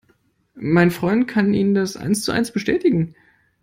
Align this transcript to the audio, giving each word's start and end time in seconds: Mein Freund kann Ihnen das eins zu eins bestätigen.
Mein 0.55 0.89
Freund 0.89 1.27
kann 1.27 1.53
Ihnen 1.53 1.75
das 1.75 1.95
eins 1.95 2.23
zu 2.23 2.31
eins 2.31 2.49
bestätigen. 2.51 3.13